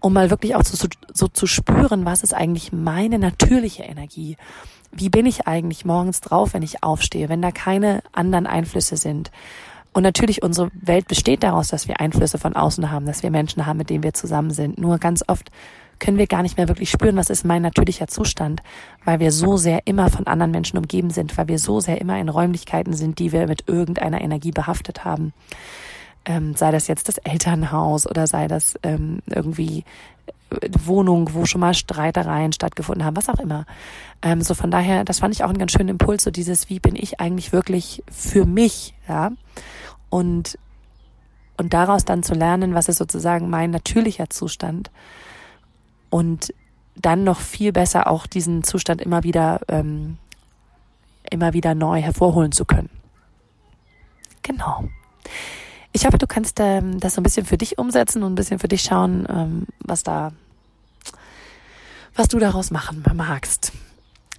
um 0.00 0.12
mal 0.12 0.30
wirklich 0.30 0.54
auch 0.54 0.64
so, 0.64 0.88
so 1.12 1.28
zu 1.28 1.46
spüren, 1.46 2.04
was 2.04 2.22
ist 2.22 2.34
eigentlich 2.34 2.72
meine 2.72 3.18
natürliche 3.18 3.84
Energie? 3.84 4.36
Wie 4.92 5.08
bin 5.08 5.26
ich 5.26 5.46
eigentlich 5.46 5.84
morgens 5.84 6.20
drauf, 6.20 6.54
wenn 6.54 6.62
ich 6.62 6.82
aufstehe, 6.82 7.28
wenn 7.28 7.42
da 7.42 7.50
keine 7.50 8.02
anderen 8.12 8.46
Einflüsse 8.46 8.96
sind? 8.96 9.30
Und 9.92 10.02
natürlich, 10.02 10.42
unsere 10.42 10.70
Welt 10.74 11.08
besteht 11.08 11.42
daraus, 11.42 11.68
dass 11.68 11.88
wir 11.88 12.00
Einflüsse 12.00 12.36
von 12.36 12.54
außen 12.54 12.90
haben, 12.90 13.06
dass 13.06 13.22
wir 13.22 13.30
Menschen 13.30 13.64
haben, 13.64 13.78
mit 13.78 13.88
denen 13.88 14.04
wir 14.04 14.12
zusammen 14.12 14.50
sind. 14.50 14.78
Nur 14.78 14.98
ganz 14.98 15.24
oft 15.26 15.50
können 15.98 16.18
wir 16.18 16.26
gar 16.26 16.42
nicht 16.42 16.56
mehr 16.56 16.68
wirklich 16.68 16.90
spüren, 16.90 17.16
was 17.16 17.30
ist 17.30 17.44
mein 17.44 17.62
natürlicher 17.62 18.06
Zustand, 18.06 18.62
weil 19.04 19.20
wir 19.20 19.32
so 19.32 19.56
sehr 19.56 19.86
immer 19.86 20.10
von 20.10 20.26
anderen 20.26 20.50
Menschen 20.50 20.78
umgeben 20.78 21.10
sind, 21.10 21.36
weil 21.38 21.48
wir 21.48 21.58
so 21.58 21.80
sehr 21.80 22.00
immer 22.00 22.18
in 22.18 22.28
Räumlichkeiten 22.28 22.92
sind, 22.92 23.18
die 23.18 23.32
wir 23.32 23.46
mit 23.46 23.68
irgendeiner 23.68 24.20
Energie 24.20 24.50
behaftet 24.50 25.04
haben. 25.04 25.32
Ähm, 26.24 26.54
sei 26.54 26.70
das 26.72 26.88
jetzt 26.88 27.08
das 27.08 27.18
Elternhaus 27.18 28.06
oder 28.06 28.26
sei 28.26 28.48
das 28.48 28.74
ähm, 28.82 29.20
irgendwie 29.26 29.84
äh, 30.50 30.68
Wohnung, 30.84 31.30
wo 31.34 31.46
schon 31.46 31.60
mal 31.60 31.72
Streitereien 31.74 32.52
stattgefunden 32.52 33.04
haben, 33.04 33.16
was 33.16 33.28
auch 33.28 33.38
immer. 33.38 33.64
Ähm, 34.22 34.42
so 34.42 34.54
von 34.54 34.70
daher, 34.70 35.04
das 35.04 35.20
fand 35.20 35.34
ich 35.34 35.44
auch 35.44 35.48
einen 35.48 35.58
ganz 35.58 35.72
schönen 35.72 35.90
Impuls, 35.90 36.24
so 36.24 36.30
dieses, 36.30 36.68
wie 36.68 36.80
bin 36.80 36.96
ich 36.96 37.20
eigentlich 37.20 37.52
wirklich 37.52 38.02
für 38.10 38.44
mich, 38.44 38.94
ja? 39.08 39.30
Und, 40.10 40.58
und 41.56 41.72
daraus 41.72 42.04
dann 42.04 42.22
zu 42.22 42.34
lernen, 42.34 42.74
was 42.74 42.88
ist 42.88 42.98
sozusagen 42.98 43.48
mein 43.48 43.70
natürlicher 43.70 44.28
Zustand 44.28 44.90
und 46.16 46.54
dann 46.94 47.24
noch 47.24 47.40
viel 47.40 47.72
besser 47.72 48.06
auch 48.06 48.26
diesen 48.26 48.64
Zustand 48.64 49.02
immer 49.02 49.22
wieder, 49.22 49.60
ähm, 49.68 50.16
immer 51.30 51.52
wieder 51.52 51.74
neu 51.74 52.00
hervorholen 52.00 52.52
zu 52.52 52.64
können. 52.64 52.88
Genau. 54.42 54.88
Ich 55.92 56.06
hoffe, 56.06 56.16
du 56.16 56.26
kannst 56.26 56.58
ähm, 56.58 57.00
das 57.00 57.14
so 57.14 57.20
ein 57.20 57.22
bisschen 57.22 57.44
für 57.44 57.58
dich 57.58 57.76
umsetzen 57.76 58.22
und 58.22 58.32
ein 58.32 58.34
bisschen 58.34 58.58
für 58.58 58.68
dich 58.68 58.82
schauen, 58.82 59.26
ähm, 59.28 59.66
was 59.80 60.04
da, 60.04 60.32
was 62.14 62.28
du 62.28 62.38
daraus 62.38 62.70
machen 62.70 63.04
magst. 63.14 63.72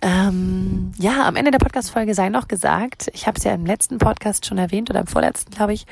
Ähm, 0.02 0.94
ja, 0.98 1.28
am 1.28 1.36
Ende 1.36 1.52
der 1.52 1.60
Podcast-Folge 1.60 2.16
sei 2.16 2.30
noch 2.30 2.48
gesagt, 2.48 3.12
ich 3.14 3.28
habe 3.28 3.38
es 3.38 3.44
ja 3.44 3.54
im 3.54 3.68
letzten 3.68 4.00
Podcast 4.00 4.48
schon 4.48 4.58
erwähnt 4.58 4.90
oder 4.90 5.02
im 5.02 5.08
vorletzten, 5.08 5.52
glaube 5.52 5.74
ich, 5.74 5.86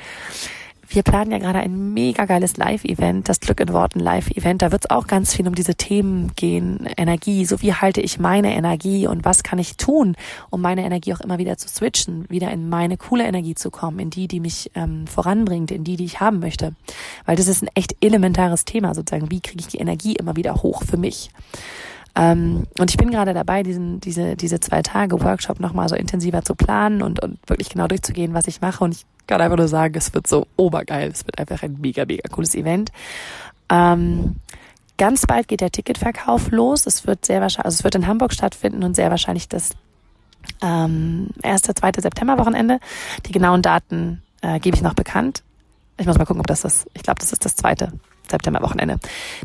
wir 0.88 1.02
planen 1.02 1.32
ja 1.32 1.38
gerade 1.38 1.58
ein 1.58 1.92
mega 1.92 2.24
geiles 2.26 2.56
Live-Event, 2.56 3.28
das 3.28 3.40
Glück 3.40 3.60
in 3.60 3.72
Worten 3.72 4.00
Live-Event. 4.00 4.62
Da 4.62 4.72
wird 4.72 4.84
es 4.84 4.90
auch 4.90 5.06
ganz 5.06 5.34
viel 5.34 5.46
um 5.48 5.54
diese 5.54 5.74
Themen 5.74 6.32
gehen. 6.36 6.88
Energie, 6.96 7.44
so 7.44 7.60
wie 7.62 7.72
halte 7.72 8.00
ich 8.00 8.18
meine 8.18 8.54
Energie 8.54 9.06
und 9.06 9.24
was 9.24 9.42
kann 9.42 9.58
ich 9.58 9.76
tun, 9.76 10.16
um 10.50 10.60
meine 10.60 10.84
Energie 10.84 11.14
auch 11.14 11.20
immer 11.20 11.38
wieder 11.38 11.56
zu 11.56 11.68
switchen, 11.68 12.26
wieder 12.28 12.50
in 12.50 12.68
meine 12.68 12.96
coole 12.96 13.24
Energie 13.24 13.54
zu 13.54 13.70
kommen, 13.70 13.98
in 13.98 14.10
die, 14.10 14.28
die 14.28 14.40
mich 14.40 14.70
ähm, 14.74 15.06
voranbringt, 15.06 15.70
in 15.70 15.84
die, 15.84 15.96
die 15.96 16.04
ich 16.04 16.20
haben 16.20 16.38
möchte. 16.38 16.74
Weil 17.24 17.36
das 17.36 17.48
ist 17.48 17.62
ein 17.62 17.70
echt 17.74 17.96
elementares 18.00 18.64
Thema 18.64 18.94
sozusagen. 18.94 19.30
Wie 19.30 19.40
kriege 19.40 19.60
ich 19.60 19.68
die 19.68 19.78
Energie 19.78 20.14
immer 20.14 20.36
wieder 20.36 20.54
hoch 20.62 20.82
für 20.84 20.96
mich? 20.96 21.30
Ähm, 22.14 22.66
und 22.78 22.90
ich 22.90 22.96
bin 22.96 23.10
gerade 23.10 23.34
dabei, 23.34 23.62
diesen, 23.62 24.00
diese, 24.00 24.36
diese 24.36 24.58
zwei 24.58 24.82
Tage 24.82 25.20
Workshop 25.20 25.60
nochmal 25.60 25.88
so 25.88 25.94
intensiver 25.94 26.42
zu 26.42 26.54
planen 26.54 27.02
und, 27.02 27.22
und 27.22 27.38
wirklich 27.46 27.68
genau 27.68 27.86
durchzugehen, 27.86 28.32
was 28.32 28.46
ich 28.46 28.60
mache. 28.60 28.82
Und 28.82 28.94
ich 28.94 29.04
kann 29.26 29.40
einfach 29.40 29.56
nur 29.56 29.68
sagen, 29.68 29.94
es 29.96 30.12
wird 30.14 30.26
so 30.26 30.46
obergeil. 30.56 31.10
Es 31.10 31.26
wird 31.26 31.38
einfach 31.38 31.62
ein 31.62 31.78
mega, 31.80 32.04
mega 32.04 32.28
cooles 32.28 32.54
Event. 32.54 32.92
Ähm, 33.68 34.36
ganz 34.96 35.26
bald 35.26 35.48
geht 35.48 35.60
der 35.60 35.70
Ticketverkauf 35.70 36.50
los. 36.50 36.86
Es 36.86 37.06
wird 37.06 37.24
sehr 37.24 37.40
wahrscheinlich, 37.40 37.66
also 37.66 37.76
es 37.76 37.84
wird 37.84 37.94
in 37.94 38.06
Hamburg 38.06 38.32
stattfinden 38.32 38.82
und 38.84 38.94
sehr 38.94 39.10
wahrscheinlich 39.10 39.48
das 39.48 39.70
ähm, 40.62 41.28
erste, 41.42 41.74
zweite 41.74 42.00
September-Wochenende. 42.00 42.78
Die 43.26 43.32
genauen 43.32 43.62
Daten 43.62 44.22
äh, 44.42 44.60
gebe 44.60 44.76
ich 44.76 44.82
noch 44.82 44.94
bekannt. 44.94 45.42
Ich 45.98 46.06
muss 46.06 46.18
mal 46.18 46.24
gucken, 46.24 46.40
ob 46.40 46.46
das 46.46 46.60
das, 46.60 46.86
ich 46.94 47.02
glaube, 47.02 47.20
das 47.20 47.32
ist 47.32 47.44
das 47.44 47.56
zweite 47.56 47.92
September-Wochenende. 48.30 48.98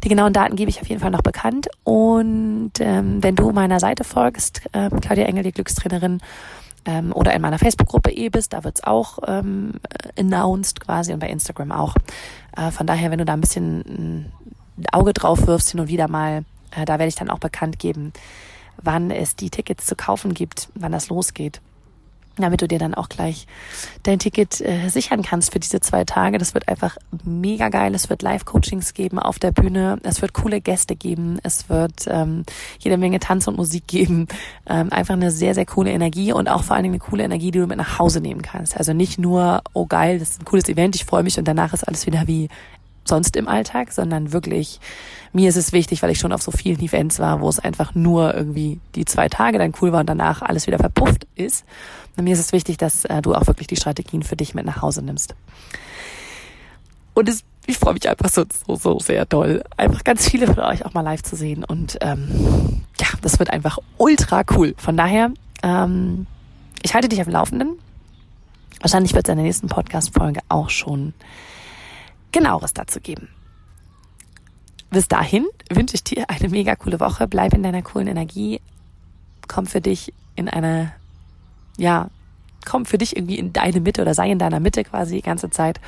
Die 0.03 0.09
genauen 0.09 0.33
Daten 0.33 0.55
gebe 0.55 0.69
ich 0.69 0.81
auf 0.81 0.88
jeden 0.88 1.01
Fall 1.01 1.11
noch 1.11 1.21
bekannt. 1.21 1.69
Und 1.83 2.73
ähm, 2.79 3.23
wenn 3.23 3.35
du 3.35 3.51
meiner 3.51 3.79
Seite 3.79 4.03
folgst, 4.03 4.61
ähm, 4.73 5.00
Claudia 5.01 5.25
Engel, 5.25 5.43
die 5.43 5.51
Glückstrainerin, 5.51 6.21
ähm, 6.85 7.11
oder 7.13 7.33
in 7.33 7.41
meiner 7.41 7.59
Facebook-Gruppe 7.59 8.11
bist, 8.29 8.53
da 8.53 8.63
wird's 8.63 8.83
auch 8.83 9.19
ähm, 9.27 9.73
announced 10.17 10.79
quasi 10.81 11.13
und 11.13 11.19
bei 11.19 11.29
Instagram 11.29 11.71
auch. 11.71 11.95
Äh, 12.55 12.71
von 12.71 12.88
daher, 12.88 13.11
wenn 13.11 13.19
du 13.19 13.25
da 13.25 13.33
ein 13.33 13.41
bisschen 13.41 14.31
ein 14.77 14.85
Auge 14.91 15.13
drauf 15.13 15.47
wirfst, 15.47 15.71
hin 15.71 15.79
und 15.79 15.88
wieder 15.88 16.07
mal, 16.07 16.43
äh, 16.71 16.85
da 16.85 16.93
werde 16.93 17.07
ich 17.07 17.15
dann 17.15 17.29
auch 17.29 17.39
bekannt 17.39 17.79
geben, 17.79 18.13
wann 18.81 19.11
es 19.11 19.35
die 19.35 19.50
Tickets 19.50 19.85
zu 19.85 19.95
kaufen 19.95 20.33
gibt, 20.33 20.69
wann 20.75 20.91
das 20.91 21.09
losgeht 21.09 21.61
damit 22.38 22.61
du 22.61 22.67
dir 22.67 22.79
dann 22.79 22.93
auch 22.93 23.09
gleich 23.09 23.47
dein 24.03 24.19
Ticket 24.19 24.61
äh, 24.61 24.89
sichern 24.89 25.21
kannst 25.21 25.51
für 25.53 25.59
diese 25.59 25.81
zwei 25.81 26.05
Tage. 26.05 26.38
Das 26.38 26.53
wird 26.53 26.67
einfach 26.67 26.97
mega 27.23 27.69
geil. 27.69 27.93
Es 27.93 28.09
wird 28.09 28.21
Live-Coachings 28.21 28.93
geben 28.93 29.19
auf 29.19 29.39
der 29.39 29.51
Bühne. 29.51 30.00
Es 30.03 30.21
wird 30.21 30.33
coole 30.33 30.61
Gäste 30.61 30.95
geben. 30.95 31.39
Es 31.43 31.69
wird 31.69 32.05
ähm, 32.07 32.43
jede 32.79 32.97
Menge 32.97 33.19
Tanz 33.19 33.47
und 33.47 33.57
Musik 33.57 33.88
geben. 33.88 34.27
Ähm, 34.65 34.91
einfach 34.91 35.15
eine 35.15 35.31
sehr, 35.31 35.53
sehr 35.55 35.65
coole 35.65 35.91
Energie 35.91 36.33
und 36.33 36.50
auch 36.50 36.63
vor 36.63 36.75
allen 36.75 36.83
Dingen 36.83 36.95
eine 36.95 37.09
coole 37.09 37.23
Energie, 37.23 37.51
die 37.51 37.59
du 37.59 37.67
mit 37.67 37.77
nach 37.77 38.00
Hause 38.00 38.21
nehmen 38.21 38.41
kannst. 38.41 38.77
Also 38.77 38.93
nicht 38.93 39.19
nur, 39.19 39.61
oh 39.73 39.85
geil, 39.85 40.19
das 40.19 40.31
ist 40.31 40.41
ein 40.41 40.45
cooles 40.45 40.69
Event, 40.69 40.95
ich 40.95 41.05
freue 41.05 41.23
mich 41.23 41.38
und 41.38 41.47
danach 41.47 41.73
ist 41.73 41.83
alles 41.83 42.05
wieder 42.05 42.27
wie 42.27 42.50
sonst 43.05 43.36
im 43.36 43.48
Alltag, 43.48 43.91
sondern 43.91 44.31
wirklich, 44.31 44.79
mir 45.34 45.50
ist 45.50 45.55
es 45.55 45.74
wichtig, 45.74 46.01
weil 46.01 46.12
ich 46.12 46.20
schon 46.20 46.34
auf 46.34 46.41
so 46.41 46.51
vielen 46.51 46.79
Events 46.79 47.20
war, 47.20 47.41
wo 47.41 47.50
es 47.50 47.60
einfach 47.60 47.96
nur 47.96 48.34
irgendwie 48.34 48.79
die 48.96 49.05
zwei 49.05 49.29
Tage 49.29 49.58
dann 49.58 49.74
cool 49.81 49.91
war 49.91 50.01
und 50.01 50.10
danach 50.10 50.41
alles 50.41 50.67
wieder 50.67 50.77
verpufft 50.77 51.27
ist. 51.36 51.65
Und 52.17 52.25
mir 52.25 52.34
ist 52.34 52.39
es 52.39 52.53
wichtig, 52.53 52.77
dass 52.77 53.05
äh, 53.05 53.22
du 53.22 53.34
auch 53.34 53.48
wirklich 53.48 53.67
die 53.67 53.75
Strategien 53.75 54.24
für 54.24 54.36
dich 54.36 54.53
mit 54.53 54.65
nach 54.65 54.81
Hause 54.81 55.01
nimmst. 55.01 55.36
Und 57.13 57.27
es, 57.27 57.43
ich 57.65 57.77
freue 57.77 57.93
mich 57.93 58.08
einfach 58.08 58.29
so, 58.29 58.46
so, 58.67 58.75
so 58.75 59.00
sehr 59.00 59.25
doll, 59.25 59.63
einfach 59.77 60.03
ganz 60.03 60.29
viele 60.29 60.48
von 60.48 60.60
euch 60.60 60.86
auch 60.86 60.93
mal 60.93 61.01
live 61.01 61.24
zu 61.24 61.36
sehen. 61.36 61.63
Und 61.63 61.98
ähm, 62.01 62.84
ja, 63.00 63.08
das 63.22 63.39
wird 63.39 63.50
einfach 63.50 63.79
ultra 63.98 64.43
cool. 64.55 64.74
Von 64.77 64.98
daher, 64.98 65.31
ähm, 65.63 66.27
ich 66.84 66.93
halte 66.93 67.10
dich 67.10 67.20
auf 67.20 67.27
dem 67.27 67.34
Laufenden. 67.34 67.77
Wahrscheinlich 68.79 69.13
wird 69.13 69.27
es 69.27 69.31
in 69.31 69.38
der 69.38 69.46
nächsten 69.46 69.67
Podcast-Folge 69.67 70.39
auch 70.50 70.70
schon 70.70 71.13
genaueres 72.31 72.73
dazu 72.73 73.00
geben. 73.00 73.29
Bis 74.89 75.07
dahin 75.07 75.47
wünsche 75.69 75.95
ich 75.95 76.03
dir 76.03 76.29
eine 76.29 76.50
mega 76.50 76.75
coole 76.75 77.00
Woche. 77.00 77.27
Bleib 77.27 77.53
in 77.53 77.63
deiner 77.63 77.81
coolen 77.81 78.07
Energie. 78.07 78.59
Komm 79.47 79.65
für 79.65 79.81
dich 79.81 80.13
in 80.35 80.50
eine, 80.50 80.91
ja, 81.77 82.09
komm 82.65 82.85
für 82.85 82.97
dich 82.97 83.15
irgendwie 83.15 83.38
in 83.38 83.53
deine 83.53 83.79
Mitte 83.79 84.01
oder 84.01 84.13
sei 84.13 84.31
in 84.31 84.39
deiner 84.39 84.59
Mitte 84.59 84.83
quasi 84.83 85.15
die 85.15 85.21
ganze 85.21 85.50
Zeit. 85.50 85.79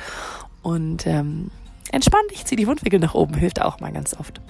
Und 0.62 1.06
ähm, 1.06 1.50
entspann 1.92 2.26
dich, 2.30 2.46
zieh 2.46 2.56
die 2.56 2.66
Mundwinkel 2.66 2.98
nach 2.98 3.14
oben, 3.14 3.34
hilft 3.34 3.60
auch 3.60 3.80
mal 3.80 3.92
ganz 3.92 4.14
oft. 4.14 4.40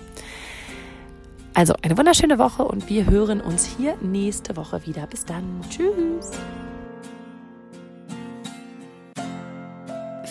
Also 1.53 1.75
eine 1.83 1.97
wunderschöne 1.97 2.39
Woche 2.39 2.65
und 2.65 2.89
wir 2.89 3.07
hören 3.07 3.41
uns 3.41 3.65
hier 3.65 3.97
nächste 4.03 4.57
Woche 4.57 4.87
wieder. 4.87 5.07
Bis 5.07 5.25
dann. 5.25 5.61
Tschüss. 5.69 6.33